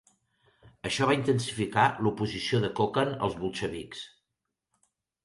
[0.89, 4.03] Això va intensificar l'oposició de Kokand als bolxevics.